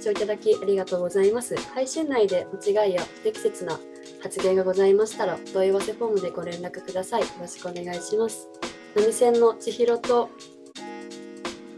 [0.00, 1.54] 視聴いただきありがとうございます。
[1.74, 3.78] 配信内で間違いや不適切な
[4.22, 7.20] 発言がございましたら、お問い合わせフォームでご連絡ください。
[7.20, 8.48] よろしくお願いします。
[8.96, 10.30] 波線の千尋と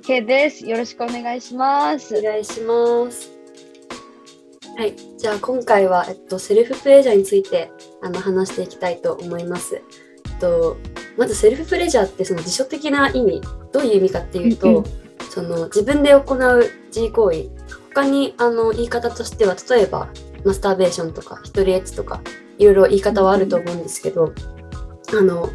[0.06, 0.64] K です。
[0.64, 2.16] よろしくお願いします。
[2.16, 3.32] お願いします。
[4.77, 9.74] はい、じゃあ今回は、えっと、セルフプレジャーについてあの話していきたいと思います。
[9.74, 10.77] えっと、
[11.18, 13.41] まずセルフプレジャーってその辞書的な意味
[13.72, 14.84] どういう意味かっていうと、
[15.28, 17.61] その自分で行う自慰行為
[17.95, 20.08] 他にあの言い方としては例えば
[20.44, 22.20] マスターベーションとか一人エッチとか
[22.58, 24.33] いろいろ言い方はあると思うんですけど、
[25.16, 25.48] あの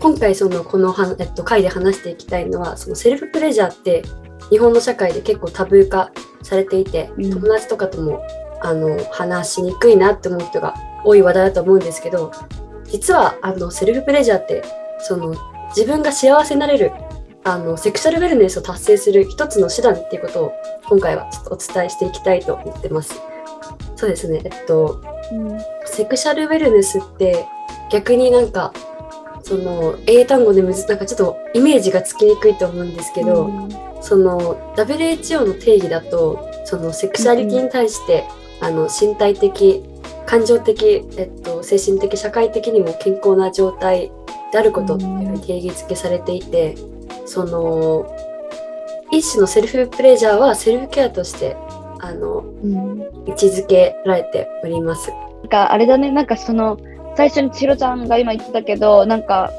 [0.00, 4.02] 今回そのこのは、えっと、回で話していきたいのはそのセルフプレジャーって
[4.50, 6.10] 日本の社会で結構タブー化
[6.42, 7.30] されていて、うん。
[7.30, 8.22] 友達とかとも
[8.60, 10.74] あの話しにくいなって思う人が
[11.04, 12.32] 多い話題だと思うんですけど
[12.86, 14.62] 実はあのセルフプレジャーって
[15.00, 15.34] その
[15.68, 16.92] 自分が幸せになれる
[17.44, 20.52] あのセクシャルウェルネスを達成する一つの手段っていうことを
[20.88, 23.20] 今回はちょっとお伝えしていきたいと思ってます。
[23.96, 25.00] そうですね、えっと、
[25.30, 25.58] うん。
[25.86, 27.46] セクシャルウェルネスって
[27.90, 28.72] 逆になんか
[29.42, 33.50] その英単語でむずなんかちょっとイメージがつきにくいと思うんですけど、
[34.00, 38.24] その WHO の定義だとそのセクシャリティに対して、
[38.60, 39.84] あの身体的
[40.26, 44.10] 感情的、えっと、精神的社会的にも健康な状態
[44.50, 46.74] であることっていうふうに定義づけされていて、
[47.26, 48.06] その
[49.10, 51.56] 一種のセルフプレジャーはセルフケアとして
[52.00, 53.04] あのうん。
[53.26, 55.10] 位置づけられております。
[55.10, 56.78] なんかあれだね、なんかその
[57.16, 59.50] 最初に千尋ちゃんが今言ってたけど、なんか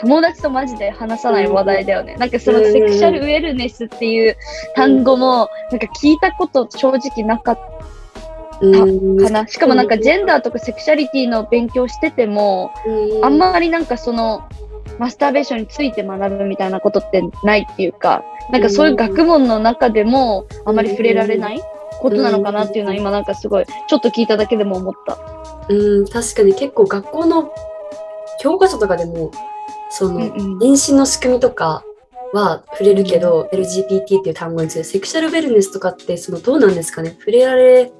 [0.00, 2.16] 友達とマジで話さない話題だよね。
[2.16, 4.36] なんかそのセクシャルウェルネスっていう
[4.74, 7.58] 単語もなんか聞いたこと正直なかっ
[8.62, 9.46] うんたかな。
[9.46, 12.72] しかもなんかジェンダーとかセクシャリティの勉強してても、
[13.22, 14.48] あんまりなんかその
[15.02, 21.60] マスターベーションについて学ぶみたいなことってないっていうか、なんかそういう学問の中でもあまり触れられない
[22.00, 25.18] ことなのかなっていうのは今なんかすごいちょっと聞いただけでも思った。
[25.68, 27.52] うん確かに結構学校の
[28.40, 29.32] 教科書とかでも
[29.90, 30.58] その、うんうん。
[30.58, 31.82] 妊娠の仕組みとか
[32.32, 37.16] は触れるけど、LGBT っていう単語についてセクシャルウェルネスとかってそのどうなんですかね？
[37.18, 37.90] 触れられ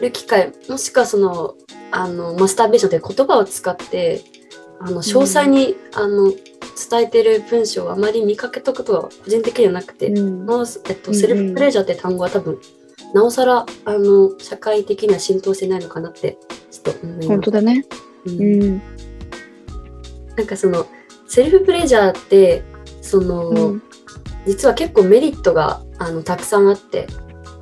[0.00, 1.54] る機会もしくはその
[1.90, 4.22] あのマスターベーションという言葉を使って
[4.80, 6.32] あの詳細に、あの
[6.90, 12.60] 伝えてる文章をあまり見かけたことは個人的にはなくて、うんなおすえっと、セルフプレジャーって単語は多分
[13.14, 16.38] なおさらあの社会的には浸透してないのかなって
[16.70, 17.28] ちょっと思います。
[17.28, 17.84] 本当だね。
[18.26, 18.82] うんうん。
[20.36, 20.86] なんかその
[21.26, 22.62] セルフプレジャーって
[23.02, 23.82] その、うん
[24.46, 27.06] 実は結構メリットがあのたくさんあって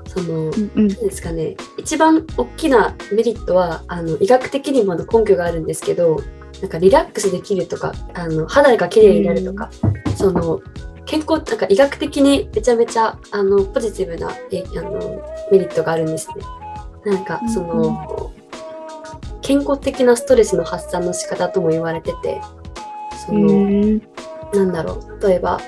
[0.06, 6.22] その、うんですかね一番大きなメリットはあの医学的にも根拠があるんですけど
[6.62, 9.70] なんかリラックスできるとかあの肌が綺麗になるとか、
[10.16, 10.60] その
[11.04, 15.22] 健康なんか医学的にめちゃめちゃあのポジティブなえあの
[15.52, 16.34] メリットがあるんですね。
[17.04, 18.32] なんかその、
[19.42, 22.40] 健康的なストレスの発散の仕方とも言われてて
[23.26, 24.02] その、うん
[24.52, 25.26] なんだろう。
[25.26, 25.60] 例えば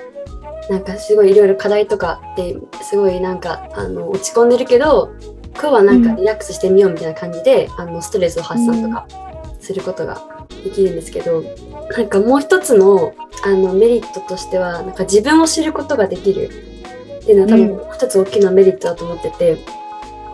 [0.68, 5.14] なんかすごいいろいろ課題とかですごいなんかあの落ち込んでるけど
[5.52, 9.06] 今日はなんかリラックスしてみようみたいな感じで、あのストレスを発散とか
[9.60, 10.27] することが
[10.64, 11.42] できるんですけど、
[11.96, 13.14] なんかもう一つの
[13.44, 16.50] あのメリットとしてはなんか自分を知ることができる。
[17.22, 19.58] っていうのは多分一つ大きなメリットだと思ってて、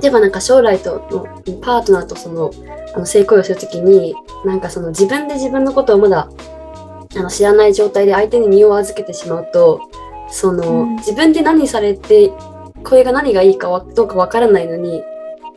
[0.00, 1.24] 例えばなんか将来との
[1.60, 2.52] パートナーとその
[2.94, 4.14] あの性行為をするときに
[4.44, 6.28] なんかその自分で自分のことをまだ
[7.16, 9.80] あの知らない状態で相手に身を預けてしまうと
[10.30, 10.96] その、うん。
[10.96, 12.30] 自分で何されて
[12.84, 15.02] これが何がいいかわどうかわからないのに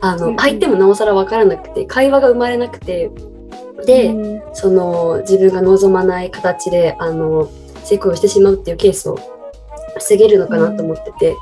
[0.02, 0.40] あの、うんうん。
[0.40, 3.12] 相手もなおさらわからなくて会話が生まれなくて
[3.86, 4.42] で、うん。
[4.54, 7.50] その自分が望まない形であの
[7.84, 9.20] 性行為をしてしまうっていうケースを
[9.98, 11.36] 防げるのかなと思ってて、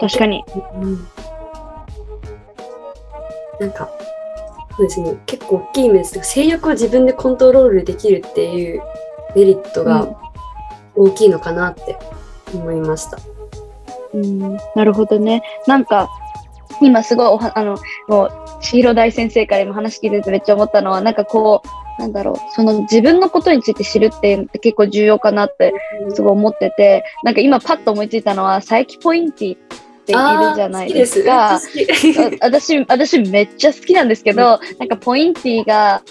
[0.00, 0.44] 確かに。
[3.60, 3.88] なんか
[4.76, 5.16] そうですね。
[5.26, 6.20] 結構大きい面です。
[6.24, 8.82] 性欲を自分でコントロールできるっていう
[9.36, 10.08] メリットが
[10.96, 11.96] 大きいのかなって
[12.52, 13.18] 思いました。
[14.12, 15.42] うん、なるほどね。
[15.66, 16.08] なんか、
[16.80, 17.78] 今すごいおは、あの、
[18.08, 21.62] もう、千尋大先生から今話聞いててめっちゃ思ったのは、なんかこ
[21.98, 25.74] う、なんだろう、その自分のことについて知るっていうのって結構重要かなって
[26.14, 29.58] すごい思ってて、なんか今パッと思いついたのは、佐伯ポインティっ
[30.06, 31.60] ているじゃないですか。
[32.40, 36.02] 私、私めっちゃ好きなんですけど、なんかポインティが、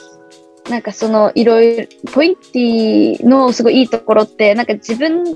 [0.69, 5.33] なんかそのいろいろ、ポインティのすごいいいところって、なんか自分、なん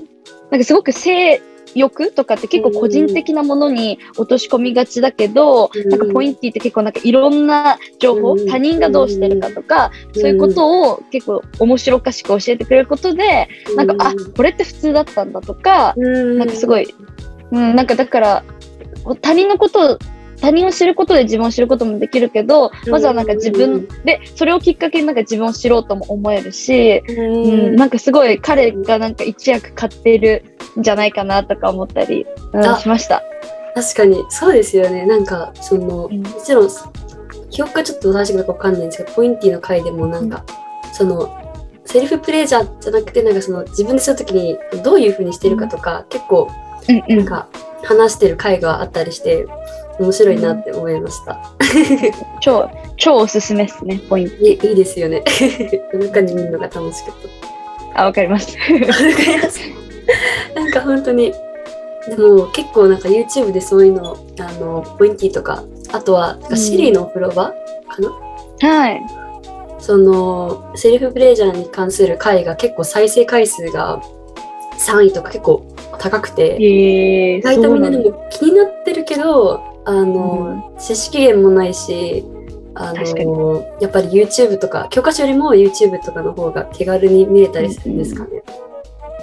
[0.60, 1.42] かすごく性
[1.74, 5.88] 欲とかって結構個人的なものに落とし込みがちだけど、うん。
[5.88, 8.46] なんかポインティって結構なんかいろんな情報、うん。
[8.46, 16.38] 他人がどうしてるかとか、そういうことを結構面白おかしく教えてくれることで、なんか、あ、これって普通だったんだとか、うん。
[16.38, 16.94] なんかすごい、
[17.50, 18.44] うん、なんかだから、
[19.20, 19.98] 他人のことを
[20.40, 33.22] 他人を知ることで自分を知ることもできるけど、まずはなんか自分で、それをきっかけになんか自分を知ろうとも思えるし、ううん、なんかすごい彼がなんか一役買ってるんじゃないかなとか思ったり、うんあしました。
[33.74, 36.68] 確かにそうですよねなんかその、うんもちろん
[37.50, 40.44] 記憶がちょっと正しいかどうかわかんないんですけどポインティの回でもなんか、
[40.92, 41.34] その
[41.84, 46.50] セルフプレジャーじゃなくてなんかその自分でするときにどういうふうにしてるかとか、結構
[46.88, 47.18] うんうん。
[47.18, 47.48] なんか
[47.84, 49.46] 話してる回があったりして
[49.98, 51.40] 面白いなって思いました。
[52.40, 54.36] 超、超おすすめですね、ポイント。
[54.36, 55.22] いいいですよね。
[55.92, 57.14] 夜中に見るのが楽しかっ
[57.94, 58.02] た。
[58.02, 58.56] あ、わかります。
[58.60, 59.60] わかります。
[60.54, 61.32] なんか本当に、
[62.08, 65.62] でも結構なんか YouTube でそういうの、あの、ポインティとか、
[65.92, 67.52] あとは、シリのお風呂場
[67.88, 69.02] かな、はい。
[69.78, 74.00] その、セルフプレジャーに関する回が結構再生回数が
[74.78, 75.64] 3位とか結構
[75.98, 82.24] 高くて、えー、意外とみんなでも気になってるけど、あの、知識源もないし、
[82.74, 88.42] あの、やっぱり YouTube とか、教科書よりも YouTube とかの方が手軽に見れたりするんですかね。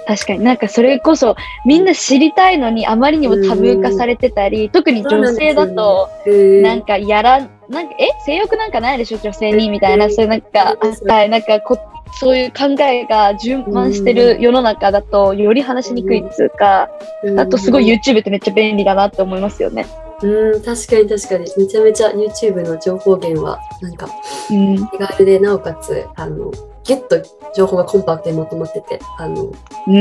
[0.06, 0.38] 確かに。
[0.38, 8.08] なんかそれこそみんな知りたいのにあまりにもタブー化されてたり、特に女性だとうんなんかやら、なんかえ？
[8.24, 9.18] 性欲なんかないでしょ？
[9.18, 10.14] 女性にみたいな、うん。
[10.14, 10.76] そういうなんか
[11.12, 11.78] はい、なんかこ
[12.20, 16.88] そういう考えが充満してる世の中だとより話しにくいっつうか、
[17.24, 17.40] うん。
[17.40, 19.86] あとすごい YouTube ってめっちゃ便利だなって思いますよね。
[20.22, 21.40] うん、確かに確かに。
[21.58, 24.08] めちゃめちゃ YouTube の情報源は、なんか
[24.50, 24.88] うん。
[24.88, 26.50] 手軽で、なおかつ、あの、
[26.86, 27.22] ギュッと
[27.54, 29.52] 情報がコンパクトにまとまってて、あの、
[29.86, 29.94] うん。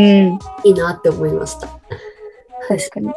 [0.63, 1.67] いいなって思いました。
[1.67, 1.73] は
[2.71, 2.77] い。
[2.77, 3.09] 確かに。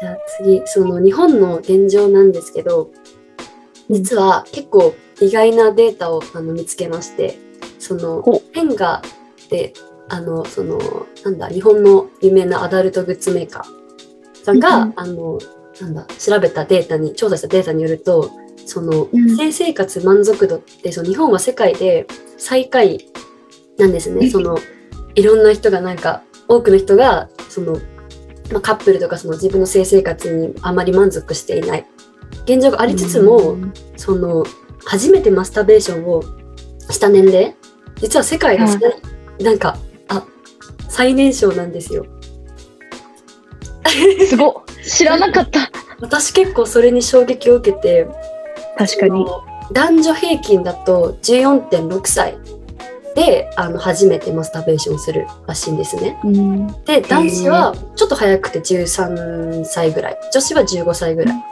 [0.00, 2.90] じゃあ次、その日本の現状なんですけど、
[3.90, 7.38] 実は結構意外なデータをあの見つけまして、
[7.78, 9.02] そのほペンガ
[9.46, 9.72] って、
[10.08, 10.78] あの、その、
[11.24, 15.38] なんだ、日本の有名なアダルトグッズメーカーさんが、うんあの、
[15.80, 18.30] なんだ、調べたデータに、調査したデータによると、
[18.68, 19.36] その、うん。
[19.36, 22.06] 性生活満足度って、その日本は世界で
[22.36, 23.06] 最下位
[23.78, 24.26] なんですね。
[24.26, 24.30] うん。
[24.30, 24.58] その、
[25.14, 27.80] いろんな人がなんか、多くの人が、その、
[28.52, 31.86] まあ、カップルとかその自分の性生活にあまり満足していない。
[32.44, 33.72] 現状がありつつも、うん。
[33.96, 34.44] その
[34.84, 36.22] 初めてマスターベーションを
[36.90, 37.54] した年齢
[38.00, 38.74] 実は世界がは
[39.38, 39.44] い。
[39.44, 39.76] なんか
[40.08, 40.24] あ
[40.88, 42.06] 最年少なんですよ。
[44.28, 44.52] すごっ。
[44.82, 45.70] 知らなかった。
[46.00, 48.06] 私結構それに衝撃を受けて
[48.78, 49.26] 確かに。
[49.72, 52.38] 男女平均だと14.6歳
[53.14, 56.18] であの初めてマスターベーションをするらしいんですね。
[56.24, 56.66] うん。
[56.84, 60.18] で男子はちょっと早くて13歳ぐらい。
[60.32, 61.44] 女子は15歳ぐらい。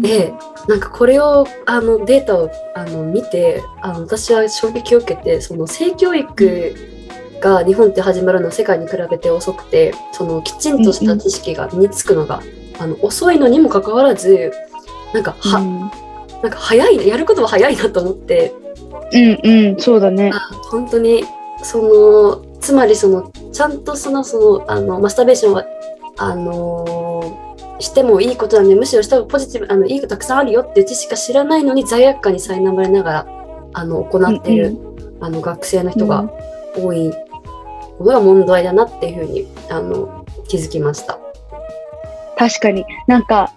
[0.00, 0.32] で
[0.68, 6.74] なんかこれをあのデータをあの見てあの私は衝撃を受けてその性教育
[7.40, 12.40] が日本って始まるのは世界に比べて遅くてそのきちんとした知識が身につくのが、
[12.78, 14.52] あの遅いのにもかかわらず
[15.12, 16.03] なんかは、うん
[16.44, 18.52] なんか早いなやることは早いなと思って
[19.12, 20.30] うんうん、そうだね。
[20.34, 20.38] あ
[20.70, 21.24] 本当に
[21.62, 25.64] そのつまりそのちゃんとそのそのあのマスターベーションは
[26.18, 33.26] あのしてもいいことなんでむしろした方がポジティブあのいいことたくさんあるよっていう知識しか知らないのに罪悪感に苛まれながら
[33.72, 34.76] あの行っている、
[35.20, 36.30] あの学生の人が
[36.76, 37.10] 多い
[37.98, 41.18] のが問題だなっていうふうにあの気づきました。
[42.36, 43.52] 確かになんか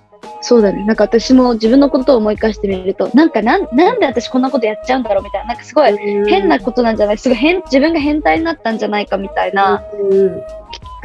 [0.48, 0.86] そうだね。
[0.86, 5.48] なんか私も自分のことを思い返してみるとなんかなんなんで私こんなことやっちゃうんだろうみたいな。
[5.50, 7.18] なんかすごい変なことなんじゃない？
[7.18, 10.42] すごい変自分が変態になったんじゃないかみたいなうん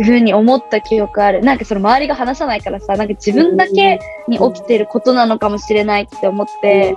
[0.04, 1.40] ふうに思った記憶ある。
[1.42, 6.94] なんかその周りが話さないからさなんか自分だけに起きてることなのかもしれないって思って、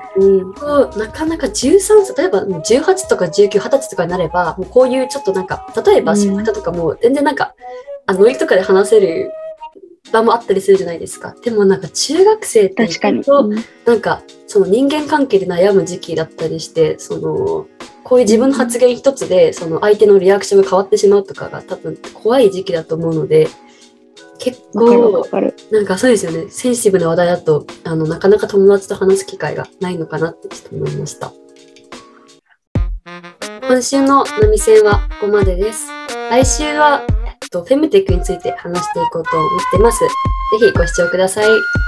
[0.97, 6.19] なかなか13歳例えば18とか19、20歳とかになればもうこういうちょっとなんか例えばうん。
[6.19, 7.53] 知った人とかも全然なんか、
[8.05, 9.31] あノリとかで話せる
[10.15, 13.49] 場もあったりするじゃないですかでもなんか中学生って確かに、意外と
[13.85, 17.67] なんかその人間関係で悩む時期だったりしてその
[18.03, 23.47] こういう自分の発言一つでその相手のリアクションが変わってしまうとかが多分怖い時期だと思うので
[24.39, 25.25] 結構
[25.71, 26.49] なんかそうですよね。
[26.49, 31.31] センシティブな話題だと、あの、なかなか友達と話す機会がないのかなってちょっと思いました。
[33.67, 35.87] 今週の波線はここまでです。
[36.29, 37.01] 来週は、
[37.55, 39.99] と、フェムテックについて話していこうと思ってます。
[39.99, 40.07] ぜ
[40.59, 41.84] ひご視聴ください。